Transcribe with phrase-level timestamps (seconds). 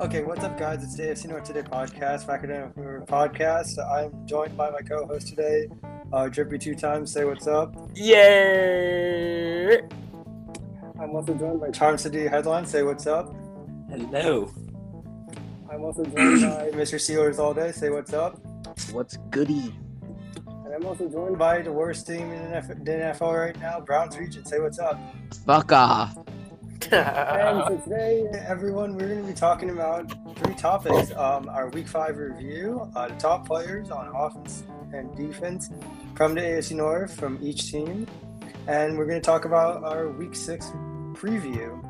[0.00, 0.82] Okay, what's up, guys?
[0.82, 2.74] It's the AFC North Today podcast, Academic
[3.06, 3.78] Podcast.
[3.86, 5.68] I'm joined by my co-host today,
[6.10, 7.12] uh, Drippy Two Times.
[7.12, 7.74] Say what's up.
[7.94, 9.76] Yeah.
[10.98, 12.64] I'm also joined by Charm City Headline.
[12.64, 13.34] Say what's up.
[13.90, 14.50] Hello.
[15.70, 16.94] I'm also joined by Mr.
[16.96, 17.70] Steelers All Day.
[17.70, 18.40] Say what's up.
[18.92, 19.74] What's goody?
[20.46, 24.46] and I'm also joined By the worst team in the NFL right now, Browns Region.
[24.46, 24.98] Say what's up.
[25.44, 26.16] Fuck off.
[26.92, 31.12] And so today everyone, we're going to be talking about three topics.
[31.12, 35.70] Um, our Week Five review, uh, the top players on offense and defense
[36.16, 38.06] from the AFC North from each team,
[38.66, 40.66] and we're going to talk about our Week Six
[41.12, 41.86] preview.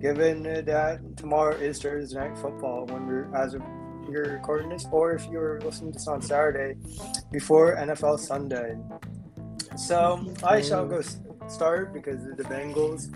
[0.00, 3.62] Given that tomorrow is Thursday night football, when we're as of
[4.10, 6.76] you're recording this, or if you're listening to this on Saturday
[7.30, 8.76] before NFL Sunday.
[9.76, 11.00] So I shall go
[11.48, 13.08] start because of the Bengals.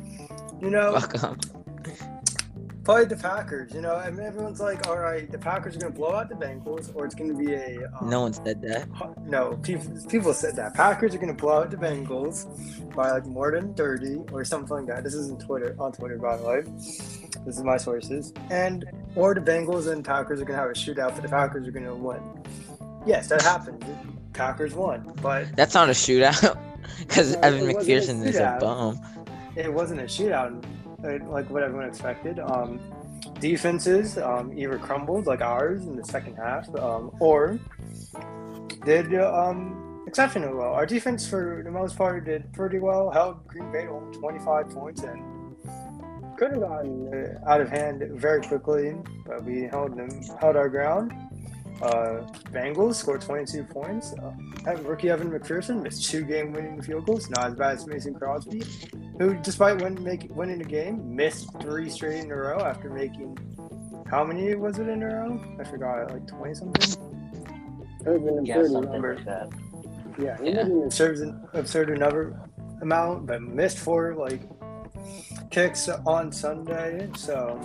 [0.61, 1.37] You know, Fuck off.
[3.09, 3.75] the Packers.
[3.75, 6.29] You know, I mean, everyone's like, all right, the Packers are going to blow out
[6.29, 7.87] the Bengals, or it's going to be a.
[8.01, 8.89] Um, No one said that.
[9.27, 10.75] No, people, people said that.
[10.75, 12.47] Packers are going to blow out the Bengals
[12.95, 15.05] by like more than 30 or something like that.
[15.05, 16.63] This isn't Twitter, on Twitter, by the way.
[17.45, 18.33] This is my sources.
[18.51, 21.69] And, or the Bengals and Packers are going to have a shootout, but the Packers
[21.69, 22.21] are going to win.
[23.07, 23.85] Yes, that happened.
[24.33, 26.59] Packers won, but That's not a shootout.
[27.01, 29.01] Because No, Evan a McPherson is a bum.
[29.57, 30.65] It wasn't a shootout
[31.29, 32.39] like what everyone expected.
[32.39, 32.81] Um,
[33.41, 37.59] defenses um, either crumbled like ours in the second half, um, or
[38.85, 40.73] did um, exceptionally well.
[40.73, 43.11] Our defense, for the most part, did pretty well.
[43.11, 45.23] Held Green Bay to only 25 points and
[46.39, 48.95] could have gotten out of hand very quickly,
[49.27, 51.13] but we held them, held our ground.
[51.83, 54.15] Uh, Bengals scored 22 points.
[54.15, 58.63] Uh, rookie Evan McPherson missed two game-winning field goals, not as bad as Mason Crosby
[59.19, 63.39] who, despite win, make, winning the game, missed three straight in a row after making
[64.09, 65.43] how many was it in a row?
[65.59, 67.03] I forgot, like twenty something.
[68.07, 69.15] it was an Yeah, absurd something number.
[69.17, 69.49] like that.
[70.19, 70.89] Yeah, he Yeah.
[70.91, 72.39] Serves an absurd another
[72.83, 74.41] amount, but missed four like
[75.51, 77.09] kicks on Sunday.
[77.17, 77.59] So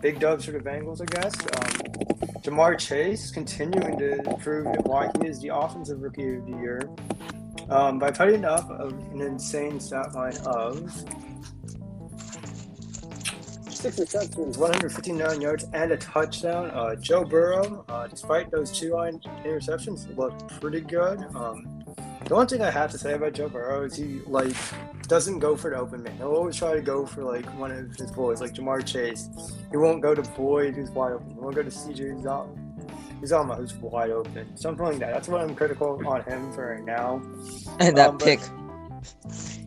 [0.00, 1.34] big dubs for the Bengals, I guess.
[1.40, 2.06] Um,
[2.42, 6.88] Ja'Marr Chase continuing to prove why he is the offensive rookie of the year
[7.70, 10.92] um, by putting up an insane stat line of
[13.68, 14.58] six receptions.
[14.58, 16.70] 159 yards and a touchdown.
[16.70, 21.24] Uh, Joe Burrow, uh, despite those two line interceptions, looked pretty good.
[21.34, 21.75] Um,
[22.26, 24.54] the one thing I have to say about Joe Burrow is he like
[25.08, 26.16] doesn't go for the open man.
[26.16, 29.28] He'll always try to go for like one of his boys, like Ja'Marr Chase.
[29.70, 31.30] He won't go to Boyd, who's wide open.
[31.30, 34.56] He won't go to CJ Uzomah, Uzomah, who's wide open.
[34.56, 35.12] Something like that.
[35.14, 37.22] That's what I'm critical on him for right now.
[37.78, 38.40] And that Um, pick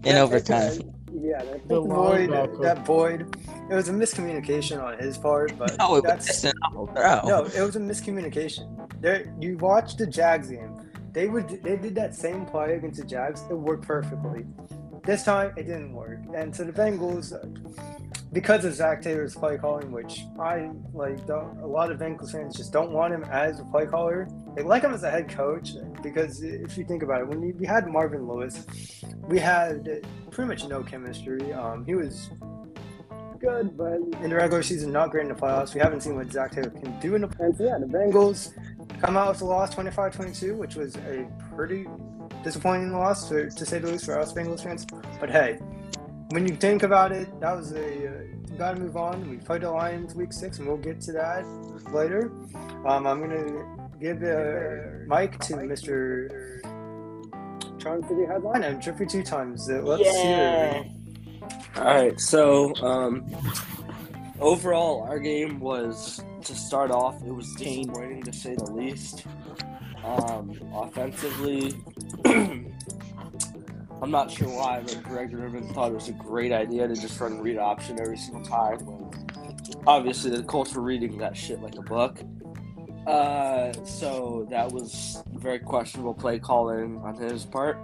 [0.04, 0.80] in Yeah, overtime.
[1.12, 2.62] Yeah, that The Boyd, linebacker.
[2.62, 3.36] that Boyd,
[3.70, 7.22] it was a miscommunication on his part, but No, it that's was an awful throw.
[7.26, 8.68] No, it was a miscommunication.
[9.02, 10.78] There, you watch the Jags game.
[11.12, 13.42] They would, they did that same play against the Jags.
[13.50, 14.46] It worked perfectly.
[15.04, 16.20] This time, it didn't work.
[16.36, 17.34] And so the Bengals,
[18.32, 22.56] because of Zac Taylor's play calling, which I like, don't, a lot of Bengals fans
[22.56, 24.28] just don't want him as a play caller.
[24.56, 25.72] They like him as a head coach
[26.04, 28.66] because if you think about it, when we, we had Marvin Lewis,
[29.24, 31.54] we had pretty much no chemistry.
[31.54, 32.30] Um, he was
[33.40, 35.74] good, but in the regular season, not great in the playoffs.
[35.74, 38.54] We haven't seen what Zac Taylor can do in the and so, yeah, the Bengals.
[39.02, 41.86] Come out with a loss 25-22, which was a pretty
[42.44, 44.86] disappointing loss, to, to say the least, for us Bengals fans.
[45.20, 45.60] But hey,
[46.32, 48.12] when you think about it, that was a uh,
[48.58, 49.30] got to move on.
[49.30, 51.46] We played the Lions week six, and we'll get to that
[51.94, 52.32] later.
[52.86, 53.66] Um, I'm gonna
[54.00, 56.62] give the mic to Mr.
[57.80, 58.62] Charm City headline.
[58.62, 59.70] Line and Drippy two times.
[59.70, 60.74] Uh, let's Yeah.
[60.84, 60.92] hear.
[61.80, 63.26] All right, so um,
[64.42, 67.24] overall, our game was to start off.
[67.26, 69.26] It was disappointing to say the least.
[70.04, 71.74] Um, offensively,
[72.26, 77.18] I'm not sure why, but Greg Roman thought it was a great idea to just
[77.18, 79.10] run read option every single time.
[79.88, 82.20] Obviously the Colts were reading that shit like a book.
[83.08, 87.78] Uh, so that was very questionable play calling on his part.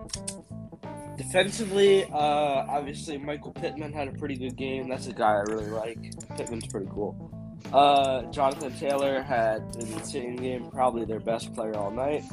[1.18, 4.90] Defensively, uh, obviously Michael Pittman had a pretty good game.
[4.90, 5.98] That's a guy I really like.
[6.36, 7.32] Pittman's pretty cool.
[7.72, 12.24] Uh, Jonathan Taylor had an insane game, probably their best player all night.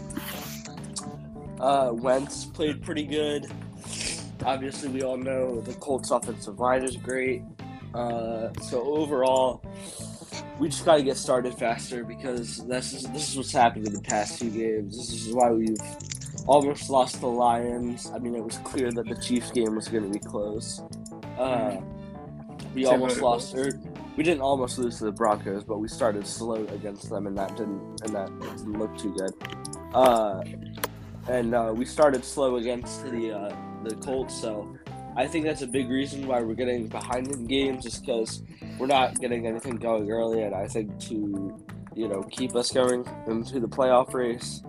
[1.61, 3.47] Uh, Wentz played pretty good.
[4.45, 7.43] Obviously, we all know the Colts' offensive line is great.
[7.95, 9.63] Uh, so overall,
[10.59, 13.95] we just got to get started faster because this is this is what's happened in
[13.95, 14.97] the past few games.
[14.97, 15.77] This is why we've
[16.47, 18.11] almost lost the Lions.
[18.15, 20.83] I mean, it was clear that the Chiefs game was going to be close.
[21.39, 21.77] Uh,
[22.75, 23.55] we Same almost lost.
[23.55, 23.79] Or
[24.17, 27.57] we didn't almost lose to the Broncos, but we started slow against them, and that
[27.57, 29.33] didn't and that didn't look too good.
[29.95, 30.43] Uh,
[31.29, 34.77] and uh, we started slow against the uh, the Colts, so
[35.17, 38.43] I think that's a big reason why we're getting behind in games, just because
[38.79, 43.07] we're not getting anything going early, and I think to you know keep us going
[43.27, 44.63] into the playoff race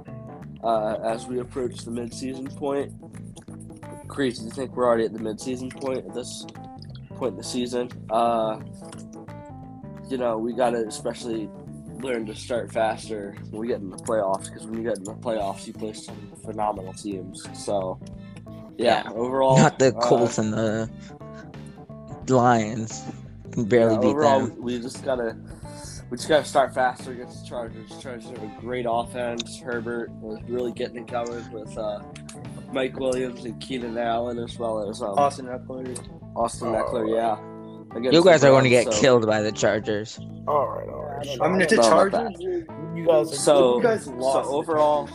[0.63, 2.91] uh, as we approach the midseason point.
[4.07, 6.45] Crazy to think we're already at the midseason point at this
[7.15, 7.89] point in the season.
[8.09, 8.59] Uh,
[10.09, 11.49] you know, we got to especially
[12.01, 15.03] learn to start faster when we get in the playoffs because when you get in
[15.03, 17.47] the playoffs, you play some phenomenal teams.
[17.53, 17.99] So,
[18.77, 20.89] yeah, overall, Not the uh, Colts and the
[22.27, 23.03] Lions.
[23.51, 24.61] Can barely yeah, beat overall, them.
[24.61, 25.37] we just gotta
[26.13, 27.89] we just gotta start faster against the Chargers.
[27.99, 29.59] Chargers have a great offense.
[29.59, 32.03] Herbert was really getting it going with uh,
[32.71, 35.97] Mike Williams and Keenan Allen as well as um, Austin Ekeler.
[36.35, 37.15] Austin Ekeler.
[37.15, 40.19] Yeah, Against You guys are going to get so- killed by the Chargers.
[40.47, 41.27] All right, all right.
[41.27, 41.43] I sure.
[41.45, 44.47] I mean, if the Chargers, you guys are So- you guys lost.
[44.47, 45.09] so overall-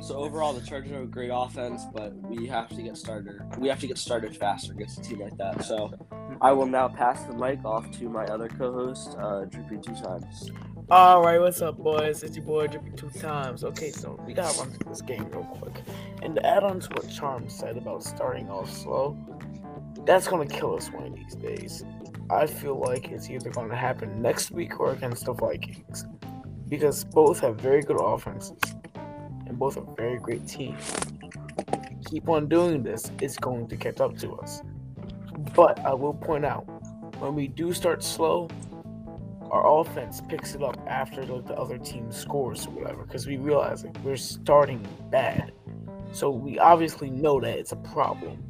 [0.00, 3.40] So overall, the Chargers have a great offense, but we have to get started.
[3.58, 5.64] We have to get started faster against a team like that.
[5.64, 5.92] So,
[6.40, 10.50] I will now pass the mic off to my other co-host, uh, Droopy Two Times.
[10.88, 12.22] All right, what's up, boys?
[12.22, 13.64] It's your boy Drippy two times.
[13.64, 15.82] Okay, so we gotta run through this game real quick.
[16.22, 19.18] And to add on to what Charm said about starting off slow,
[20.04, 21.84] that's gonna kill us one of these days.
[22.30, 26.06] I feel like it's either gonna happen next week or against the Vikings,
[26.68, 28.75] because both have very good offenses
[29.58, 30.94] both are very great teams.
[32.06, 34.62] Keep on doing this, it's going to catch up to us.
[35.54, 36.64] But I will point out,
[37.20, 38.48] when we do start slow,
[39.50, 43.36] our offense picks it up after like, the other team scores or whatever because we
[43.36, 45.52] realize like, we're starting bad.
[46.12, 48.42] So we obviously know that it's a problem,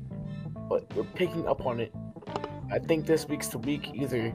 [0.69, 1.93] but we're picking up on it.
[2.71, 4.33] I think this week's the week either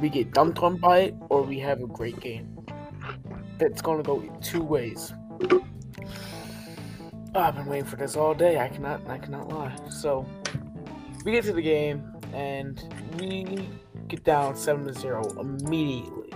[0.00, 2.58] we get dumped on by it or we have a great game.
[3.58, 5.12] That's gonna go two ways.
[7.34, 8.58] I've been waiting for this all day.
[8.58, 9.74] I cannot, I cannot lie.
[9.88, 10.26] So
[11.24, 12.82] we get to the game and
[13.18, 13.68] we
[14.08, 16.30] get down seven to zero immediately,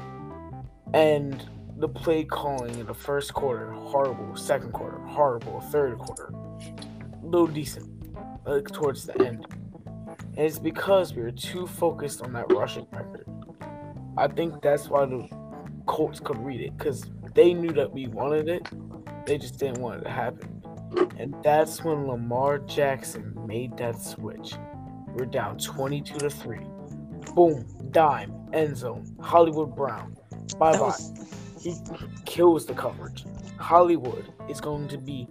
[0.95, 1.45] and
[1.79, 6.33] the play calling in the first quarter horrible, second quarter horrible, third quarter
[7.23, 7.87] little decent,
[8.47, 9.47] like towards the end,
[10.17, 13.27] and it's because we were too focused on that rushing record.
[14.17, 15.29] I think that's why the
[15.87, 17.05] Colts could read it because
[17.35, 18.67] they knew that we wanted it,
[19.27, 20.56] they just didn't want it to happen,
[21.19, 24.55] and that's when Lamar Jackson made that switch.
[25.09, 26.59] We're down 22 to 3.
[27.35, 30.17] Boom, dime, end zone, Hollywood Brown.
[30.59, 30.79] Bye bye.
[30.81, 31.13] was-
[31.63, 31.75] He
[32.25, 33.25] kills the coverage.
[33.59, 35.27] Hollywood is going to be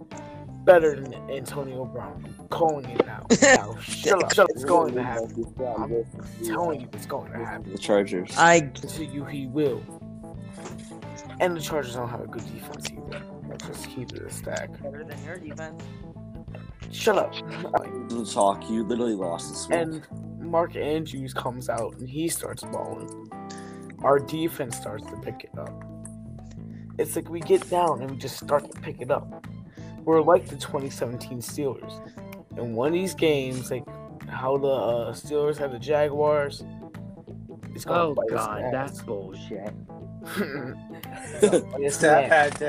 [0.64, 2.24] better than Antonio Brown.
[2.40, 3.24] I'm calling it now.
[3.42, 4.34] now shut up.
[4.34, 4.50] Shut up.
[4.50, 5.46] It's going to happen.
[5.78, 6.04] I'm
[6.44, 7.70] telling you, it's going to happen.
[7.72, 8.36] The Chargers.
[8.36, 9.80] I To you, he will.
[11.40, 12.88] And the Chargers don't have a good defense
[13.62, 13.66] either.
[13.72, 14.82] Let's just keep it a stack.
[14.82, 15.82] better than your defense.
[16.92, 17.32] Shut up.
[18.08, 18.68] the talk.
[18.70, 19.78] You literally lost this week.
[19.78, 20.06] And
[20.40, 23.30] Mark Andrews comes out and he starts balling.
[24.02, 25.82] Our defense starts to pick it up.
[26.98, 29.44] It's like we get down and we just start to pick it up.
[30.04, 31.92] We're like the 2017 Steelers.
[32.56, 33.84] In one of these games, like
[34.28, 36.64] how the uh, Steelers had the Jaguars,
[37.74, 39.04] it's gonna Oh bite us in god, that's ass.
[39.04, 39.74] bullshit.
[41.78, 42.62] It's gonna bite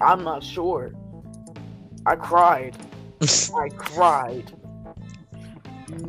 [0.00, 0.92] I'm not sure.
[2.06, 2.76] I cried.
[3.22, 4.52] I cried.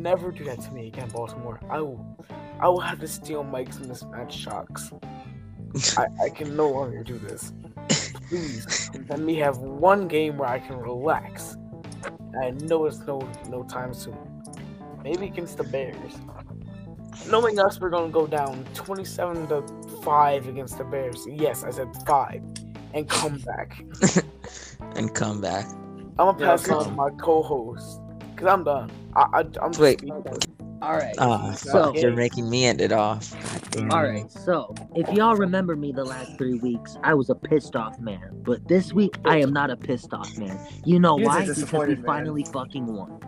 [0.00, 1.60] Never do that to me again, Baltimore.
[1.68, 2.16] I will
[2.60, 4.92] I will have to steal Mike's and mismatch shocks.
[5.96, 7.52] I, I can no longer do this.
[8.28, 11.56] Please let me have one game where I can relax.
[12.42, 14.16] I know it's no no time soon.
[15.02, 16.18] Maybe against the Bears.
[17.28, 19.62] Knowing us, we're gonna go down twenty-seven to
[20.02, 21.26] five against the Bears.
[21.28, 22.42] Yes, I said five,
[22.94, 23.82] and come back.
[24.94, 25.66] and come back.
[25.66, 28.00] I'm gonna pass it on to my co-host
[28.30, 28.90] because I'm done.
[29.18, 30.02] I, I I'm just Wait.
[30.80, 31.14] All right.
[31.18, 33.32] Ah, So- you're making me end it off.
[33.32, 34.08] God damn All it.
[34.08, 34.30] right.
[34.30, 38.30] So, if y'all remember me the last three weeks, I was a pissed off man.
[38.44, 40.56] But this week, I am not a pissed off man.
[40.84, 41.40] You know He's why?
[41.46, 42.04] Because we man.
[42.04, 43.18] finally fucking won.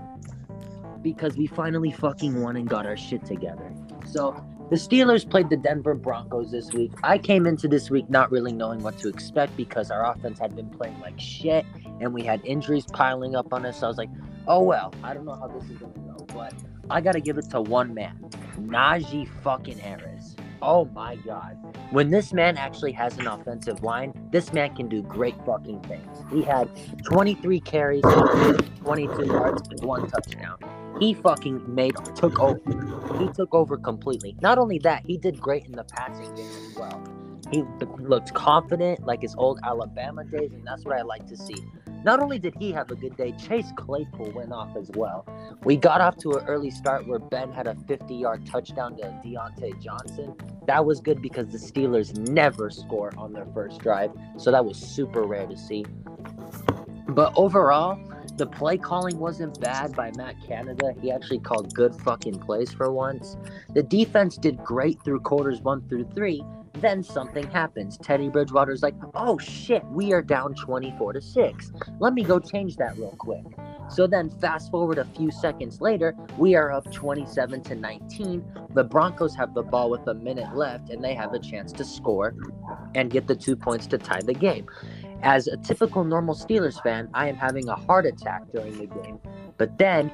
[1.03, 3.73] Because we finally fucking won and got our shit together.
[4.07, 4.37] So,
[4.71, 6.93] The Steelers played the Denver Broncos this week.
[7.03, 10.55] I came into this week not really knowing what to expect because our offense had
[10.55, 11.67] been playing like shit
[12.01, 13.81] and we had injuries piling up on us.
[13.81, 14.11] So I was like,
[14.47, 16.27] oh well, I don't know how this is to go.
[16.35, 16.55] But
[16.89, 18.19] I got to give it to one man,
[18.59, 20.37] Najee fucking Harris.
[20.63, 21.57] Oh my god.
[21.91, 26.19] When this man actually has an offensive line, this man can do great fucking things.
[26.31, 26.69] He had
[27.05, 30.59] 23 carries, 22 yards, and one touchdown.
[31.01, 32.61] He fucking made took over.
[33.19, 34.37] He took over completely.
[34.43, 37.03] Not only that, he did great in the passing game as well.
[37.51, 37.65] He
[37.99, 41.57] looked confident like his old Alabama days, and that's what I like to see.
[42.03, 45.27] Not only did he have a good day, Chase Claypool went off as well.
[45.65, 49.03] We got off to an early start where Ben had a 50 yard touchdown to
[49.25, 50.35] Diontae Johnson.
[50.67, 54.79] That was good because the Steelers never score on their first drive, so that was
[54.79, 55.85] super rare to see.
[57.09, 57.99] But overall,
[58.37, 60.95] the play calling wasn't bad by Matt Canada.
[61.03, 63.37] He actually called good fucking plays for once.
[63.75, 66.43] The defense did great through quarters one through three.
[66.75, 67.99] Then something happens.
[67.99, 71.73] Teddy Bridgewater's like, "Oh shit, we are down 24 to 6.
[71.99, 73.45] Let me go change that real quick."
[73.89, 78.45] So then fast forward a few seconds later, we are up 27 to 19.
[78.73, 81.85] The Broncos have the ball with a minute left and they have a chance to
[81.85, 82.35] score
[82.95, 84.67] and get the 2 points to tie the game.
[85.23, 89.19] As a typical normal Steelers fan, I am having a heart attack during the game.
[89.59, 90.11] But then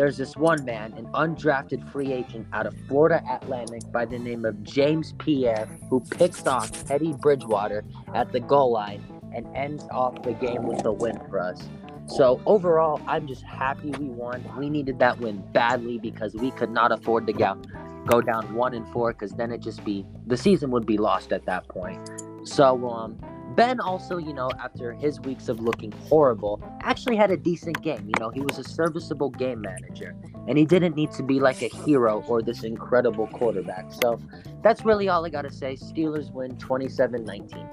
[0.00, 4.46] there's this one man, an undrafted free agent out of Florida Atlantic by the name
[4.46, 9.04] of James Pierre, who picks off Teddy Bridgewater at the goal line
[9.36, 11.68] and ends off the game with a win for us.
[12.06, 14.42] So overall, I'm just happy we won.
[14.56, 17.60] We needed that win badly because we could not afford to go
[18.06, 21.30] go down one and four because then it just be the season would be lost
[21.30, 22.10] at that point.
[22.44, 23.18] So um,
[23.56, 28.06] Ben also, you know, after his weeks of looking horrible, actually had a decent game.
[28.06, 30.14] You know, he was a serviceable game manager,
[30.46, 33.92] and he didn't need to be like a hero or this incredible quarterback.
[33.92, 34.20] So
[34.62, 35.74] that's really all I got to say.
[35.74, 37.68] Steelers win 27 19.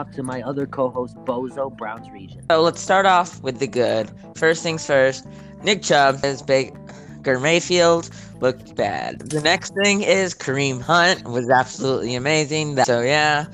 [0.00, 2.44] Up to my other co host, Bozo, Browns Region.
[2.50, 4.10] So let's start off with the good.
[4.34, 5.26] First things first,
[5.62, 8.10] Nick Chubb, his Baker Mayfield
[8.40, 9.20] looked bad.
[9.20, 12.76] The next thing is Kareem Hunt was absolutely amazing.
[12.84, 13.46] So yeah,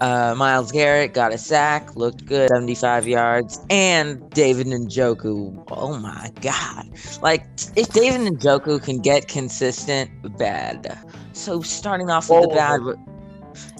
[0.00, 5.64] uh, Myles Garrett got a sack, looked good, 75 yards, and David Njoku.
[5.70, 6.88] Oh my God!
[7.22, 7.46] Like
[7.76, 10.98] if David Njoku can get consistent, bad.
[11.32, 12.80] So starting off with the bad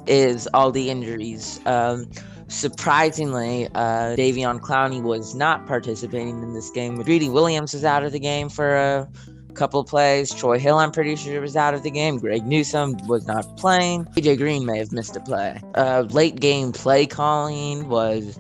[0.07, 1.61] is all the injuries.
[1.67, 2.11] Um,
[2.49, 6.97] surprisingly, uh, Davion Clowney was not participating in this game.
[7.03, 9.09] Greedy Williams was out of the game for a
[9.55, 10.33] couple plays.
[10.33, 12.19] Troy Hill, I'm pretty sure, was out of the game.
[12.19, 14.05] Greg Newsome was not playing.
[14.17, 15.61] AJ Green may have missed a play.
[15.75, 18.39] Uh, late game play calling was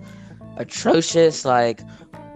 [0.57, 1.45] atrocious.
[1.45, 1.81] Like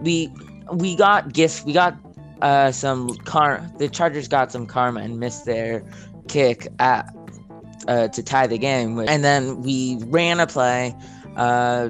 [0.01, 0.31] we
[0.71, 1.63] we got gifts.
[1.65, 1.97] We got
[2.41, 3.65] uh, some car.
[3.77, 5.83] The Chargers got some karma and missed their
[6.27, 7.13] kick at
[7.87, 8.99] uh, to tie the game.
[8.99, 10.95] And then we ran a play.
[11.35, 11.89] Uh,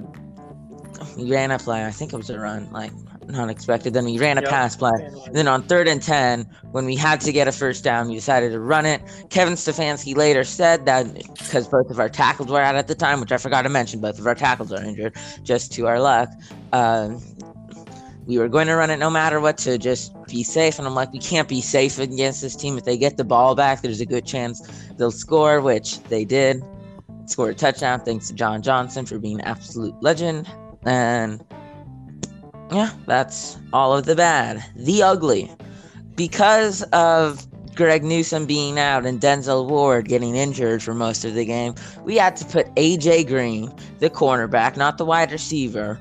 [1.17, 1.85] we ran a play.
[1.85, 2.71] I think it was a run.
[2.71, 2.91] Like
[3.27, 3.93] not expected.
[3.93, 4.49] Then we ran a Yep.
[4.49, 4.91] pass play.
[5.25, 8.15] And then on third and 10, when we had to get a first down, we
[8.15, 9.01] decided to run it.
[9.29, 13.19] Kevin Stefanski later said that because both of our tackles were out at the time,
[13.19, 16.29] which I forgot to mention, both of our tackles are injured, just to our luck.
[16.71, 17.09] Uh,
[18.25, 20.77] we were going to run it no matter what to just be safe.
[20.77, 22.77] And I'm like, we can't be safe against this team.
[22.77, 24.59] If they get the ball back, there's a good chance
[24.97, 26.61] they'll score, which they did.
[27.25, 30.49] Scored a touchdown thanks to John Johnson for being an absolute legend.
[30.83, 31.41] And
[32.71, 34.63] yeah, that's all of the bad.
[34.75, 35.51] The ugly.
[36.15, 37.45] Because of
[37.75, 42.17] Greg Newsome being out and Denzel Ward getting injured for most of the game, we
[42.17, 45.99] had to put AJ Green, the cornerback, not the wide receiver,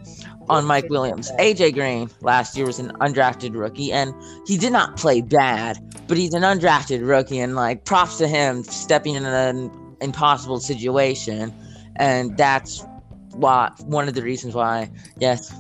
[0.49, 1.31] on Mike Williams.
[1.39, 4.15] AJ Green last year was an undrafted rookie and
[4.47, 8.63] he did not play bad, but he's an undrafted rookie and like props to him
[8.65, 9.71] stepping in an
[10.01, 11.53] impossible situation.
[11.97, 12.85] And that's
[13.33, 15.53] why one of the reasons why, yes,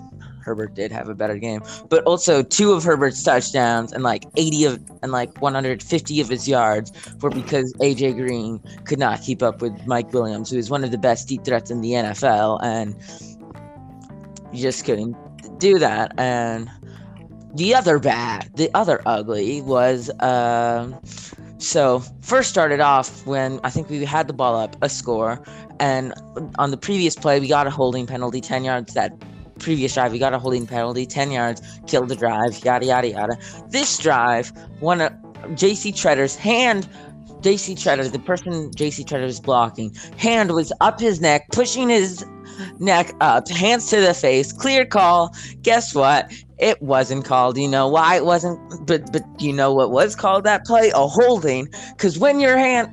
[0.47, 4.65] Herbert did have a better game, but also two of Herbert's touchdowns and like 80
[4.67, 9.61] of and like 150 of his yards were because AJ Green could not keep up
[9.61, 12.95] with Mike Williams, who is one of the best deep threats in the NFL, and
[14.53, 15.17] you just couldn't
[15.59, 16.12] do that.
[16.17, 16.71] And
[17.55, 20.97] the other bad, the other ugly was um.
[21.59, 25.43] So first started off when I think we had the ball up, a score,
[25.81, 26.12] and
[26.59, 28.93] on the previous play we got a holding penalty, ten yards.
[28.95, 29.12] That
[29.59, 33.39] previous drive we got a holding penalty, ten yards, killed the drive, yada yada yada.
[33.69, 35.13] This drive, one of
[35.55, 35.93] J.C.
[35.93, 36.89] Tretter's hand.
[37.43, 37.75] J.C.
[37.75, 39.05] Tretter, the person J.C.
[39.05, 42.25] Tretter is blocking, hand was up his neck, pushing his
[42.79, 45.35] neck up, hands to the face, clear call.
[45.63, 46.33] Guess what?
[46.59, 47.59] It wasn't called.
[47.59, 48.87] You know why it wasn't?
[48.87, 50.91] But but you know what was called that play?
[50.95, 51.69] A holding.
[51.93, 52.89] Because when your hand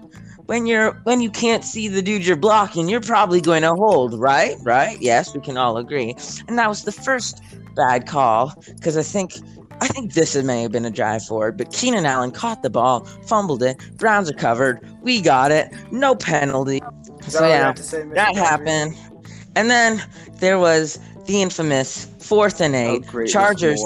[0.54, 4.20] when you're when you can't see the dude you're blocking, you're probably going to hold,
[4.20, 4.56] right?
[4.62, 5.02] Right?
[5.02, 6.16] Yes, we can all agree.
[6.48, 7.42] And that was the first
[7.76, 9.34] bad call because I think
[9.82, 13.04] I think this may have been a drive forward, but Keenan Allen caught the ball,
[13.26, 13.78] fumbled it.
[13.98, 14.80] Browns are covered.
[15.02, 15.74] We got it.
[15.92, 16.84] No penalty.
[17.28, 18.96] So yeah, say, that happened.
[19.56, 20.04] And then
[20.36, 23.28] there was the infamous fourth and How eight.
[23.30, 23.84] Chargers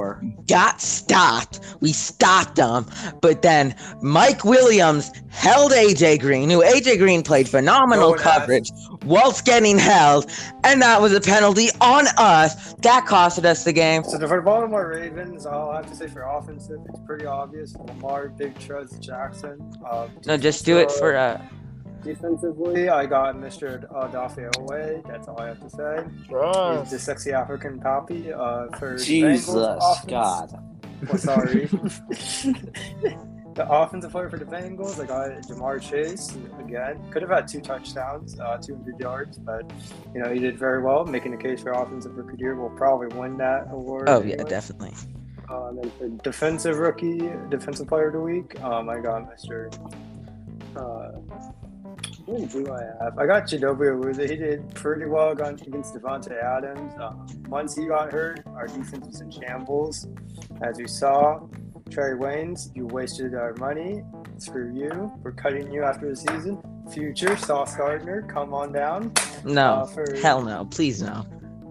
[0.48, 1.60] got stopped.
[1.82, 2.86] We stopped them.
[3.22, 8.40] But then Mike Williams held AJ Green, who AJ Green played phenomenal No one asked.
[8.40, 8.72] coverage
[9.06, 10.30] whilst getting held.
[10.64, 12.74] And that was a penalty on us.
[12.76, 14.04] That costed us the game.
[14.04, 17.76] So for the Baltimore Ravens, I'll have to say for offensive, it's pretty obvious.
[17.76, 19.60] Lamar, Big Trust, Jackson.
[19.90, 21.42] Um, No, just do it for uh
[22.08, 22.90] defensively.
[22.90, 23.88] I got Mr.
[24.12, 25.08] Dafe Oweh.
[25.08, 26.06] That's all I have to say.
[26.82, 28.34] He's the sexy African poppy.
[28.34, 30.64] Uh, for the Jesus Bengals offense- God.
[31.08, 31.66] Well, sorry.
[33.58, 37.00] the offensive player for the Bengals, I got Ja'Marr Chase again.
[37.12, 39.70] Could have had two touchdowns, uh, 200 yards, but
[40.14, 42.56] you know he did very well, making the case for offensive rookie of the year.
[42.56, 44.10] Will probably win that award.
[44.10, 44.94] Oh yeah, definitely.
[45.50, 49.74] Um, and for defensive rookie, defensive player of the week, um, I got Mr.
[50.76, 51.07] Uh,
[52.28, 53.18] who do I have?
[53.18, 54.30] I got Chidobe Awuzie.
[54.30, 56.94] He did pretty well against Davante Adams.
[57.02, 60.08] Um, once he got hurt, our defense was in shambles.
[60.62, 61.40] As you saw,
[61.90, 64.04] Trae Waynes, you wasted our money.
[64.38, 65.12] Screw you.
[65.24, 66.62] We're cutting you after the season.
[66.92, 69.12] Future Sauce Gardner, come on down.
[69.16, 69.90] Uh, No.
[69.94, 70.66] for, Hell no.
[70.66, 71.26] Please no.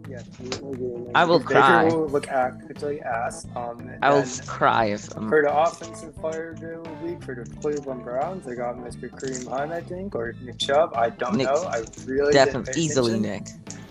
[0.08, 0.22] Yeah,
[0.60, 1.12] we'll get in there.
[1.14, 1.84] I will Baker cry.
[1.84, 3.46] will look actually ass.
[3.56, 7.44] Um, I will cry if um, for the offensive player of the week for the
[7.60, 9.10] Cleveland Browns, I got Mr.
[9.10, 10.92] Kareem Hunt, I think, or Nick Chubb.
[10.94, 11.62] I don't Nick- know.
[11.64, 13.18] I really definitely easily.
[13.18, 13.48] Nick.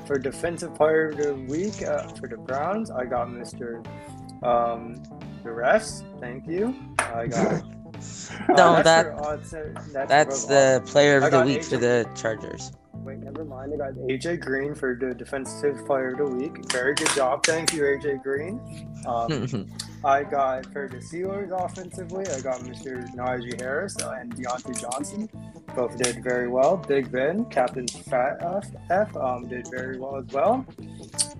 [0.08, 3.84] For defensive player of the week uh, for the Browns, I got Mr.
[4.44, 5.02] Um,
[5.44, 6.04] the refs.
[6.20, 6.76] Thank you.
[7.00, 7.46] I got.
[7.48, 7.62] uh,
[8.50, 11.70] No, that's that- for odds, uh, that's, That's the player I of the week AJ.
[11.70, 12.72] for the Chargers.
[13.06, 13.72] Wait, never mind.
[13.72, 16.72] I got AJ Green for the defensive player of the week.
[16.72, 17.46] Very good job.
[17.46, 18.60] Thank you, AJ Green.
[19.06, 19.70] Um,
[20.04, 23.08] I got for the Steelers offensively, I got Mr.
[23.16, 25.30] Najee Harris and Diontae Johnson.
[25.76, 26.78] Both did very well.
[26.78, 30.66] Big Ben, Captain Fat F, F um, did very well as well.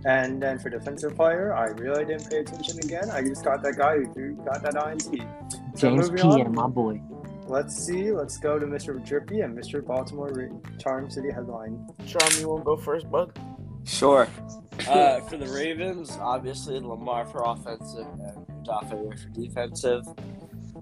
[0.06, 3.10] And then for defensive player, I really didn't pay attention again.
[3.10, 5.28] I just got that guy who got that INT.
[5.76, 6.22] So James P.
[6.22, 6.54] on.
[6.54, 7.02] My boy.
[7.48, 8.12] Let's see.
[8.12, 9.04] Let's go to Mr.
[9.06, 9.86] Drippy and Mr.
[9.86, 11.88] Baltimore Ra- Charm City headline.
[12.08, 13.38] Charm, you want to go first, bud?
[13.84, 14.28] Sure.
[14.90, 20.04] Uh, for the Ravens, obviously Lamar for offensive and Dafe for defensive.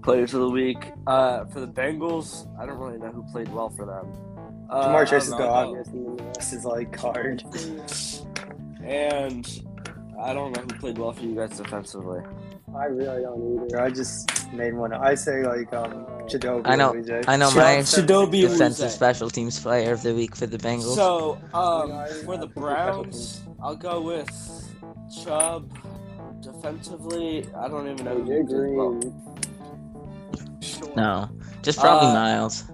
[0.02, 0.92] Players of the week.
[1.06, 4.06] Uh, for the Bengals, I don't really know who played well for them.
[4.70, 7.44] Uh, Jamar I Chase is don't the obvious, and then the rest is like hard.
[8.82, 9.62] And
[10.20, 12.20] I don't know who played well for you guys defensively.
[12.76, 13.80] I really don't either.
[13.80, 14.92] I just made one.
[14.92, 16.62] I say like um Chidobe.
[16.64, 17.24] I know- OJ.
[17.28, 18.90] I know Shut my up, Shadobi Defensive Awuzie.
[18.94, 20.94] special teams player of the week for the Bengals.
[20.94, 24.30] So, um, for the Browns, I'll go with
[25.24, 25.70] Chubb.
[26.40, 28.90] Defensively, I don't even know who did well.
[28.92, 29.24] Green.
[30.96, 31.28] no,
[31.62, 32.64] just probably Uh, Myles.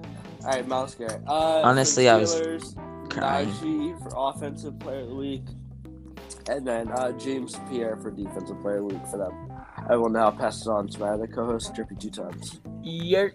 [0.44, 1.22] All right, Myles Garrett.
[1.26, 2.74] Uh, Honestly, I was
[3.10, 3.48] Crying.
[3.50, 5.44] Najee for offensive player of the week,
[6.48, 9.52] and then uh, James Pierre for defensive player of the week for them.
[9.88, 12.60] I will now pass it on to my other co-host, Drippy Two Times.
[12.82, 13.28] Yeah.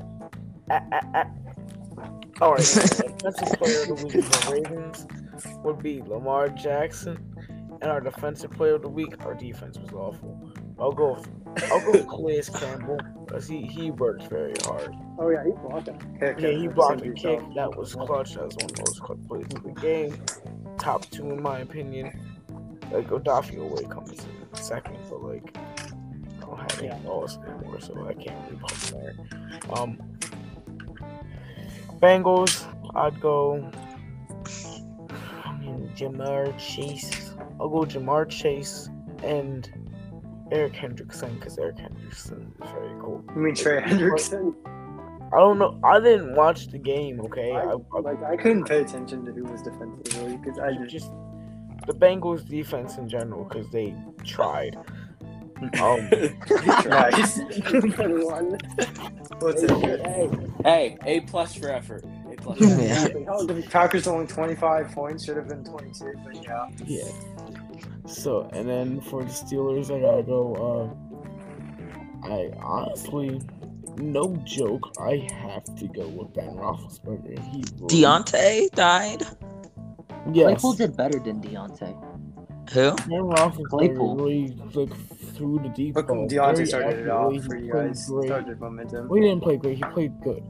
[0.69, 1.25] Ah, ah, ah.
[2.41, 2.59] All right.
[2.65, 5.07] defensive player of the week for Ravens
[5.63, 7.17] would be Lamar Jackson,
[7.81, 10.51] and our defensive player of the week, our defense was awful.
[10.79, 11.13] I'll go.
[11.13, 14.93] With, I'll go with Calais Campbell because he he works very hard.
[15.17, 15.95] Oh yeah, he blocked it.
[16.19, 17.55] Kick, Yeah, he blocked a kick, kick kick.
[17.55, 18.33] that was clutch.
[18.33, 20.21] That was one of the most clutch plays of the game.
[20.77, 22.19] Top two in my opinion.
[22.91, 24.19] Like Odafe Oweh comes in
[24.53, 25.55] second, but like
[26.77, 29.77] I don't have any balls anymore, so I can't really him there.
[29.77, 29.97] Um,
[32.01, 33.71] Bengals, I'd go.
[35.45, 37.33] I mean, Ja'Marr Chase.
[37.59, 38.89] I'll go Ja'Marr Chase
[39.23, 39.69] and
[40.51, 43.23] Eric Hendrickson because Eric Hendrickson is very cool.
[43.35, 44.53] You mean Trey Hendrickson?
[45.33, 45.79] I don't know.
[45.83, 47.19] I didn't watch the game.
[47.21, 50.67] Okay, I, I, I, like I couldn't pay attention to who was defensively because I
[50.67, 50.91] I just.
[50.91, 51.11] just
[51.87, 54.77] the Bengals defense in general because they tried.
[55.61, 56.09] Um,
[56.89, 57.39] nice.
[59.39, 59.71] What's it?
[59.71, 60.29] Hey,
[60.63, 62.03] Hey, A plus for effort.
[62.31, 62.57] A plus.
[62.57, 63.53] For effort.
[63.55, 63.61] Yeah.
[63.69, 66.67] Packers only 25 points should have been 22, but yeah.
[66.85, 67.03] yeah.
[68.05, 70.93] So and then for the Steelers, I gotta go.
[72.23, 73.39] Uh, I honestly,
[73.97, 77.37] no joke, I have to go with Ben Roethlisberger.
[77.39, 79.21] He really- Diontae died.
[80.33, 80.45] Yes.
[80.45, 81.95] Claypool did better than Diontae.
[82.73, 82.91] Who?
[82.95, 84.15] Ben Roethlisberger Claypool.
[84.17, 84.89] really like
[85.35, 86.27] through the deep Look, ball.
[86.27, 88.07] Diontae started it off for you guys.
[88.09, 88.25] great.
[88.27, 89.07] Started momentum.
[89.07, 89.77] Well, he didn't play great.
[89.77, 90.43] He played good.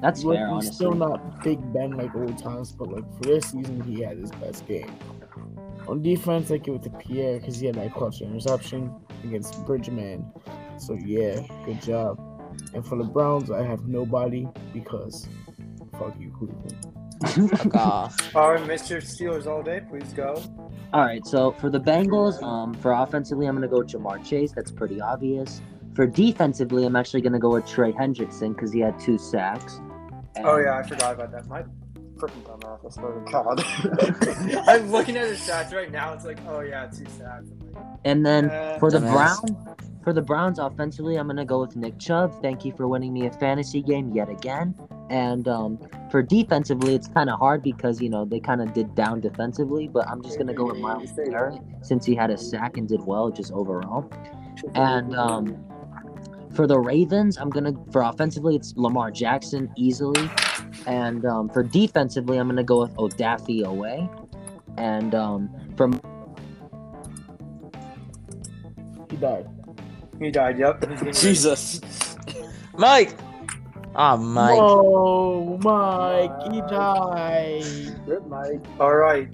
[0.00, 0.74] That's Look, fair, he's honestly.
[0.74, 4.30] still not Big Ben like old times, but like for this season, he had his
[4.32, 4.90] best game.
[5.88, 10.24] On defense, I give it to Pierre because he had that clutch interception against Bridgman.
[10.78, 12.18] So yeah, good job.
[12.74, 15.28] And for the Browns, I have nobody because
[15.98, 16.86] fuck you, Cleveland.
[17.58, 18.34] Fuck off.
[18.36, 18.96] All right, Mr.
[19.02, 20.42] Steelers all day, please go.
[20.92, 24.52] All right, so for the Bengals, um, for offensively, I'm gonna go Ja'Marr Chase.
[24.52, 25.62] That's pretty obvious.
[25.94, 29.80] For defensively, I'm actually gonna go with Trey Hendrickson because he had two sacks.
[30.38, 31.46] Oh yeah, I forgot about that.
[31.46, 31.62] My
[32.16, 32.84] freaking dumbass.
[32.84, 34.64] I swear to God.
[34.68, 36.12] I'm looking at his stats right now.
[36.12, 37.46] It's like, oh yeah, two sacks.
[37.74, 39.00] Like, And then uh, for the.
[39.00, 39.50] Browns,
[40.02, 42.40] for the Browns offensively, I'm gonna go with Nick Chubb.
[42.40, 44.74] Thank you for winning me a fantasy game yet again.
[45.10, 45.78] And um,
[46.10, 49.88] for defensively, it's kind of hard because you know they kind of did down defensively.
[49.88, 53.02] But I'm just gonna go with Myles Garrett since he had a sack and did
[53.04, 54.10] well just overall.
[54.74, 55.62] And um,
[56.54, 60.30] for the Ravens, I'm gonna for offensively, it's Lamar Jackson easily.
[60.86, 64.26] And um, for defensively, I'm gonna go with Odafe Oweh.
[64.78, 65.90] And um, for
[69.10, 69.46] He died.
[70.20, 70.58] He died.
[70.58, 71.12] Yep.
[71.12, 71.80] Jesus.
[72.76, 73.16] Mike.
[73.96, 74.56] Oh, Mike.
[74.56, 78.00] Whoa, Mike, he died.
[78.06, 78.60] Rip Mike.
[78.78, 79.28] All right.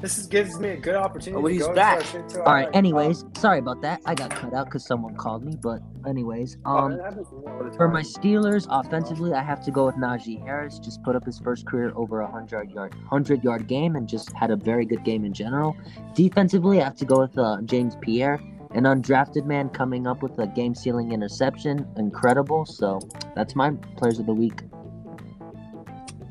[0.00, 1.42] This is, gives me a good opportunity.
[1.42, 2.02] Oh, to he's go back.
[2.02, 2.66] start shit to- All right.
[2.66, 4.00] um, Anyways, sorry about that.
[4.04, 5.56] I got cut out because someone called me.
[5.56, 8.02] But anyways, oh, um, that happens to me all the for my.
[8.02, 10.78] Steelers, offensively, I have to go with Najee Harris.
[10.78, 14.30] Just put up his first career over a hundred yard, hundred yard game, and just
[14.32, 15.74] had a very good game in general.
[16.14, 18.40] Defensively, I have to go with uh, James Pierre,
[18.74, 21.86] an undrafted man coming up with a game sealing interception.
[21.96, 22.66] Incredible.
[22.66, 23.00] So
[23.34, 24.62] that's my players of the week.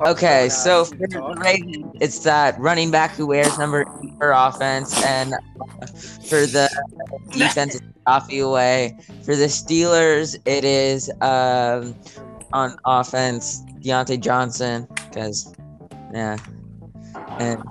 [0.05, 1.21] Okay, so for the.
[1.41, 6.69] Ravens, it's that running back who wears number eight for offense, and uh, for the
[7.31, 8.97] defense, it's Coffee away.
[9.23, 11.95] For the Steelers, it is um,
[12.51, 15.55] on offense Diontae Johnson, because
[16.13, 16.37] yeah,
[17.39, 17.61] and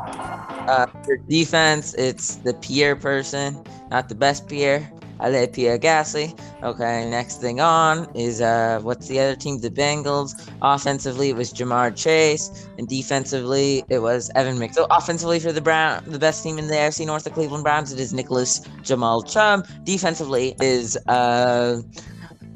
[0.68, 4.90] uh, for defense, it's the Pierre person, not the best Pierre.
[5.20, 6.36] I let Pierre Gasly.
[6.64, 9.60] Okay, next thing on is uh, what's the other team?
[9.60, 10.50] The Bengals.
[10.62, 14.74] Offensively, it was Ja'Marr Chase, and defensively, it was Evan Mc.
[14.74, 17.92] So offensively for the Brown, the best team in the AFC North, the Cleveland Browns,
[17.92, 19.66] it is Nicholas Jamal Chubb.
[19.84, 21.82] Defensively is uh,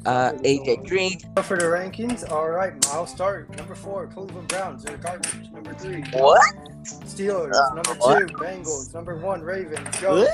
[0.07, 1.19] uh, AJ Green.
[1.35, 3.55] So for the rankings, all right, I'll start.
[3.57, 4.83] Number four, Cleveland Browns.
[4.83, 5.51] They're garbage.
[5.51, 6.41] Number three, What?
[6.83, 7.53] Steelers.
[7.53, 8.19] Uh, number what?
[8.19, 8.93] two, Bengals.
[8.93, 9.99] Number one, Ravens.
[9.99, 10.25] Go.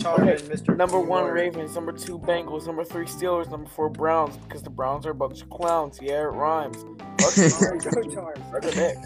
[0.00, 0.76] Charlie and Mr.
[0.76, 1.76] Number one, Ravens.
[1.76, 2.66] Number two, Bengals.
[2.66, 3.48] Number three, Steelers.
[3.50, 4.36] Number four, Browns.
[4.38, 6.00] Because the Browns are a bunch of clowns.
[6.02, 6.78] Yeah, it rhymes.
[7.20, 8.38] Fuck All right, the go Charles.
[8.50, 8.96] Suck a dick.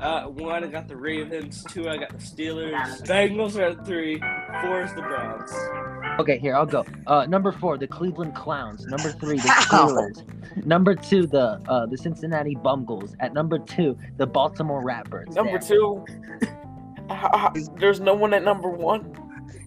[0.00, 1.62] Uh, one, I got the Ravens.
[1.64, 3.02] Two, I got the Steelers.
[3.06, 4.18] Bengals are at three.
[4.62, 5.52] Four is the Browns.
[6.20, 6.84] Okay, here I'll go.
[7.06, 8.84] Uh, number four, the Cleveland Clowns.
[8.86, 9.88] Number three, the Ow.
[9.88, 10.66] Steelers.
[10.66, 13.14] number two, the uh, the Cincinnati Bungles.
[13.20, 15.34] At number two, the Baltimore Ratbirds.
[15.34, 15.68] Number There.
[15.68, 16.04] two,
[17.10, 19.14] h- h- there's no one at number one.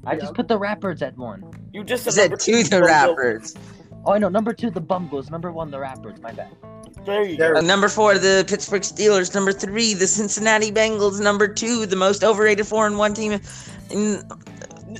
[0.05, 1.43] I just put the Ratbirds at one.
[1.73, 2.87] You just said, said number to the Bungles.
[2.89, 3.55] rappers.
[4.05, 4.29] Oh, I know.
[4.29, 5.31] Number two, the Bungles.
[5.31, 6.21] Number one, the Ratbirds.
[6.21, 6.49] My bad.
[7.05, 7.55] There you go.
[7.55, 9.33] Uh, number four, the Pittsburgh Steelers.
[9.33, 11.19] Number three, the Cincinnati Bengals.
[11.19, 13.39] Number two, the most overrated four and one team
[13.89, 14.21] in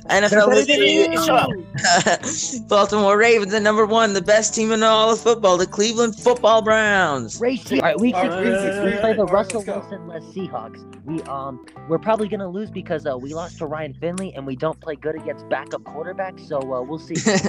[0.02, 2.60] NFL history.
[2.68, 3.52] Baltimore Ravens.
[3.52, 7.40] And number one, the best team in all of football, the Cleveland Football Browns.
[7.40, 7.80] Racy.
[7.80, 9.32] All right, week All six, right, week six, right, we all play the all right,
[9.32, 9.90] Russell let's.
[9.90, 11.04] Wilson less Seahawks.
[11.04, 14.56] We um, we're probably gonna lose because uh, we lost to Ryan Finley and we
[14.56, 16.46] don't play good against backup quarterbacks.
[16.48, 17.16] So uh, we'll see.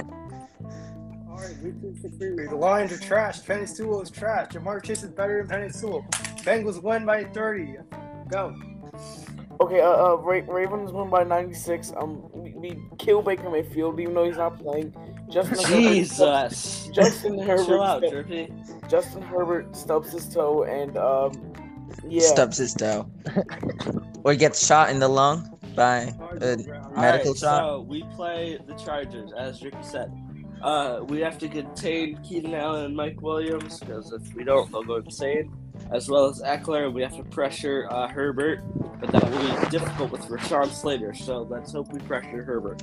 [1.36, 2.46] All right, week two, six, three.
[2.46, 3.42] The Lions are trash.
[3.42, 4.48] Penei Sewell is trash.
[4.52, 6.06] Ja'Marr Chase is better than Penei Sewell.
[6.46, 7.76] Bengals win by 30.
[8.30, 8.56] Go.
[9.60, 11.92] Okay, uh, uh Ra- Ravens win by 96.
[11.96, 14.94] Um, we, we kill Baker Mayfield even though he's not playing.
[15.30, 16.88] Justin Herbert, Jesus.
[16.92, 18.52] Justin Herbert, Chill out, stu- Drippy.
[18.88, 21.32] Justin Herbert stubs his toe and um,
[22.06, 22.22] yeah.
[22.22, 23.10] Stubs his toe.
[24.24, 26.12] or gets shot in the lung by.
[26.40, 26.56] Uh,
[26.96, 27.38] Medical Alright, shot.
[27.38, 30.12] So we play the Chargers, as Ricky said.
[30.62, 34.82] Uh, we have to contain Keenan Allen and Mike Williams because if we don't, they'll
[34.82, 35.52] go insane.
[35.90, 38.60] As well as Ekeler, we have to pressure uh, Herbert,
[39.00, 41.14] but that will be difficult with Rashawn Slater.
[41.14, 42.82] So let's hope we pressure Herbert.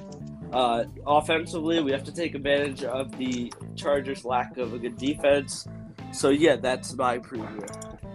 [0.54, 5.68] Uh, offensively, we have to take advantage of the Chargers' lack of a good defense.
[6.12, 7.68] So yeah, that's my preview.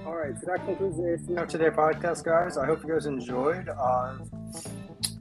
[0.07, 2.57] All right, so that concludes the Now Today podcast, guys.
[2.57, 3.69] I hope you guys enjoyed.
[3.69, 4.19] Uh,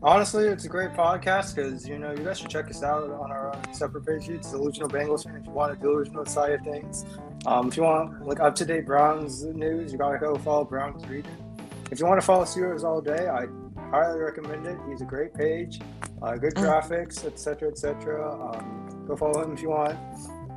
[0.01, 3.31] honestly, it's a great podcast because you know you guys should check us out on
[3.31, 4.29] our separate page.
[4.29, 5.35] It's Delusional Bengals fan.
[5.35, 7.03] If you want a delusional side of things,
[7.47, 11.05] um, if you want like up to date Browns news, you gotta go follow Browns
[11.07, 11.31] Region.
[11.91, 13.45] If you want to follow Steelers all day, I
[13.89, 14.77] highly recommend it.
[14.89, 15.79] He's a great page,
[16.21, 18.33] uh, good graphics, etc., etc.
[18.33, 19.97] Um, go follow him if you want.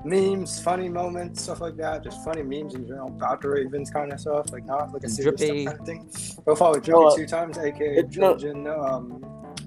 [0.05, 2.03] memes, funny moments, stuff like that.
[2.03, 5.09] Just funny memes in general about the Ravens kind of stuff, like not like a
[5.09, 5.63] serious Drippy.
[5.63, 6.43] stuff kind of thing.
[6.45, 9.25] Go follow Drippy No, uh, two times, aka it's um,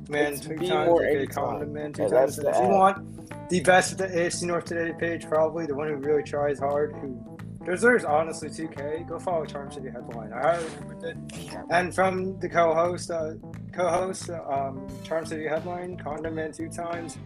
[0.10, 1.34] Man two times, more aka anytime.
[1.46, 2.36] Condom Man two Yeah, times.
[2.36, 5.76] that's And if you want the best at the AFC North Today page, probably the
[5.76, 9.08] one who really tries hard, who deserves honestly 2K.
[9.08, 10.34] Go follow Charm City Headline.
[10.34, 11.58] I highly recommend it.
[11.70, 13.34] And from the co-host, uh,
[13.72, 17.20] co-host, um, Charm City Headline, Condom Man two times,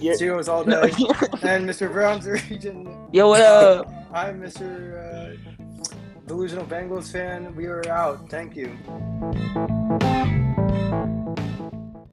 [0.00, 0.14] Yeah.
[0.14, 0.72] Zeros all day,
[1.42, 1.88] and Mr.
[1.92, 2.92] Brown's region.
[3.12, 3.88] Yo, what up?
[4.12, 4.66] I'm Mr.
[4.98, 5.52] Uh,
[6.26, 7.54] Delusional Bengals fan.
[7.54, 8.28] We are out.
[8.28, 8.76] Thank you.